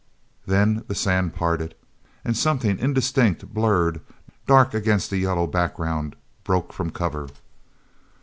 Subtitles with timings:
[0.47, 1.75] Then the sand parted,
[2.25, 4.01] and something, indistinct, blurred,
[4.47, 7.27] dark against the yellow background, broke from cover.